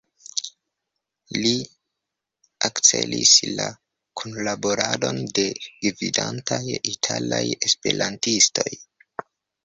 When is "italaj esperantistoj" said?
6.93-8.67